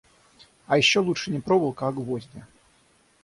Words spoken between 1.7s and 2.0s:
а